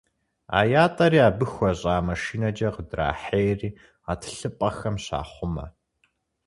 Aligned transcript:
А 0.57 0.59
ятӏэри 0.83 1.19
абы 1.27 1.45
хуэщӏа 1.53 1.95
машинэкӏэ 2.07 2.69
къыдрахьейри, 2.75 3.69
гъэтӏылъыпӏэхэм 4.05 4.95
щахъумэ. 5.03 5.65